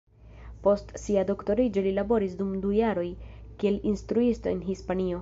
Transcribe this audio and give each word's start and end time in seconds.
Post 0.67 0.93
sia 1.01 1.25
doktoriĝo 1.31 1.85
li 1.89 1.93
laboris 1.99 2.35
dum 2.41 2.57
du 2.65 2.75
jaroj 2.81 3.07
kiel 3.61 3.79
instruisto 3.95 4.57
en 4.57 4.69
Hispanio. 4.73 5.09